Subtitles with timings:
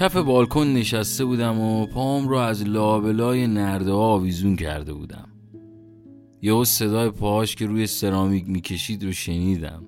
[0.00, 5.28] کف بالکن نشسته بودم و پام رو از لابلای نرده آویزون کرده بودم.
[6.42, 9.82] یهو صدای پاهاش که روی سرامیک می‌کشید رو شنیدم.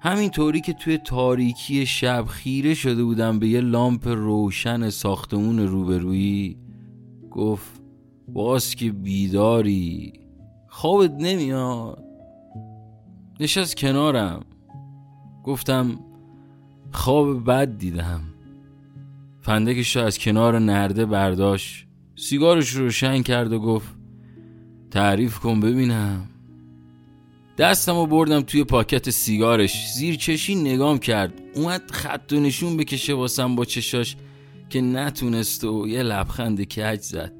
[0.00, 6.58] همینطوری که توی تاریکی شب خیره شده بودم به یه لامپ روشن ساختمون روبرویی
[7.30, 7.82] گفت
[8.28, 10.12] باز که بیداری
[10.68, 12.04] خوابت نمیاد.
[13.40, 14.40] نشست کنارم.
[15.44, 15.98] گفتم
[16.92, 18.31] خواب بد دیدم.
[19.42, 21.86] فندکش از کنار نرده برداشت.
[22.16, 23.88] سیگارش رو روشن کرد و گفت
[24.90, 26.28] تعریف کن ببینم.
[27.58, 29.92] دستم رو بردم توی پاکت سیگارش.
[29.92, 31.42] زیر چشی نگام کرد.
[31.54, 34.16] اومد خط و نشون بکشه واسم با چشاش
[34.70, 37.32] که نتونست و یه لبخند کج زد.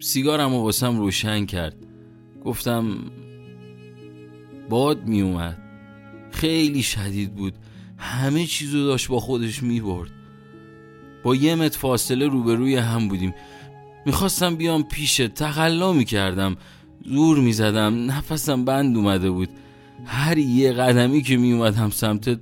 [0.00, 1.76] سیگارم رو واسم روشن کرد.
[2.44, 2.96] گفتم
[4.68, 5.58] باد می اومد
[6.30, 7.54] خیلی شدید بود.
[7.98, 10.10] همه چیزو داشت با خودش می برد
[11.22, 13.34] با یه متر فاصله روبروی هم بودیم.
[14.06, 16.56] می‌خواستم بیام پیشه تقلا می‌کردم.
[17.04, 19.48] زور می‌زدم نفسم بند اومده بود.
[20.04, 22.38] هر یه قدمی که میومدم سمتت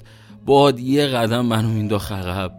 [0.46, 2.52] باد یه قدم منو مینداخت عقب.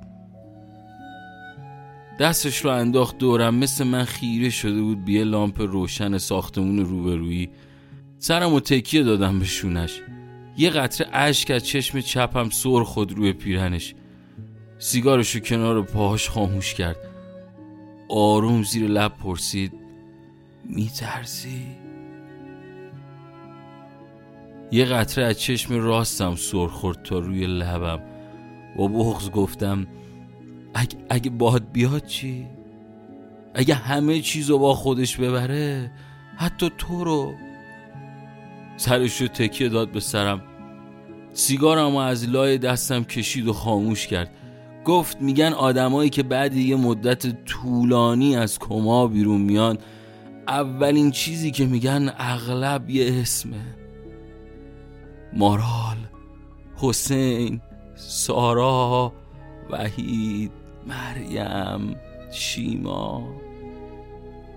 [2.20, 7.50] دستش رو انداخت دورم مثل من خیره شده بود بیه لامپ روشن ساختمون روبرویی.
[8.20, 10.02] سرم و تکیه دادم به شونش.
[10.58, 13.96] یه قطره اشک از چشم چپم سر خود روی پیرنش
[14.80, 16.98] سیگارش رو کنار پاهاش خاموش کرد.
[18.10, 19.74] آروم زیر لب پرسید
[20.66, 21.66] میترسی؟
[24.72, 28.00] یه قطره از چشم راستم سر خورد تا روی لبم.
[28.78, 29.88] با بغز گفتم
[30.74, 32.48] اگه, اگه باد بیاد چی؟
[33.54, 35.92] اگه همه چیزو با خودش ببره
[36.36, 37.34] حتی تو رو.
[38.78, 40.42] سرش رو تکیه داد به سرم.
[41.38, 44.32] سیگارم از لای دستم کشید و خاموش کرد.
[44.86, 49.78] گفت میگن آدمایی که بعد یه مدت طولانی از کما بیرون میان
[50.48, 53.76] اولین چیزی که میگن اغلب یه اسمه.
[55.34, 55.98] مارال
[56.76, 57.62] حسین
[57.96, 59.14] سارا
[59.70, 60.52] وحید
[60.88, 61.96] مریم
[62.32, 63.28] شیما.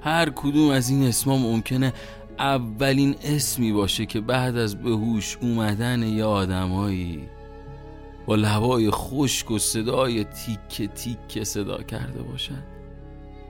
[0.01, 1.93] هر کدوم از این اسما ممکنه
[2.41, 7.29] اولین اسمی باشه که بعد از به هوش اومدن یه آدمایی
[8.27, 12.63] با لبای خشک و صدای تیک تیک صدا کرده باشن.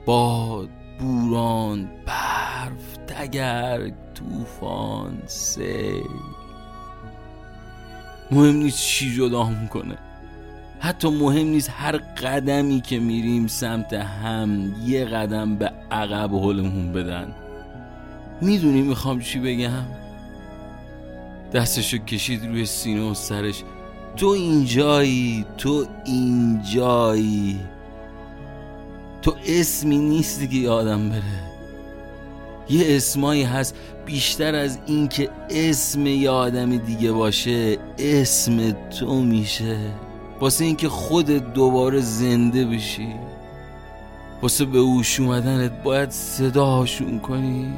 [0.06, 0.68] باد
[0.98, 6.02] بوران برف تگرگ طوفان سیل.
[8.30, 9.98] مهم نیست چی جدا کنه
[10.80, 17.34] حتی مهم نیست هر قدمی که میریم سمت هم یه قدم به عقب حلمون بدن.
[18.40, 19.84] می‌دونی می‌خوام چی بگم؟
[21.52, 23.62] دستشو کشید روی سینه و سرش.
[24.16, 27.60] تو اینجایی تو اینجایی.
[29.22, 31.50] تو اسمی نیستی که یادم بره.
[32.70, 33.74] یه اسمایی هست
[34.06, 39.78] بیشتر از این که اسم یه دیگه باشه اسم تو میشه.
[40.40, 43.14] واسه اینکه خودت دوباره زنده بشی.
[44.42, 47.72] واسه به اوش اومدنت باید صداشون کنی.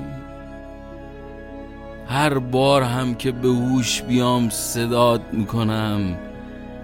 [2.07, 6.17] هر بار هم که به هوش بیام صدات می‌کنم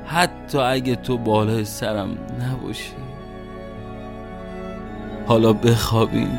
[0.06, 2.92] حتی اگه تو بالای سرم نباشی.
[5.26, 6.38] حالا بخوابیم.